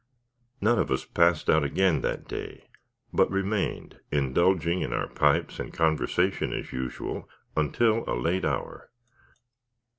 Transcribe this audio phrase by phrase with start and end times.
[0.61, 2.65] None of us passed out again that day,
[3.13, 8.89] but remained indulging in our pipes and conversation as usual, until a late hour.